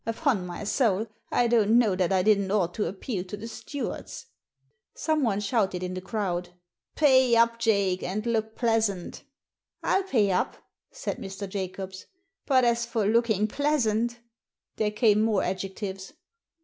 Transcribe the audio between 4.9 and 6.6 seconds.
Someone shouted in the crowd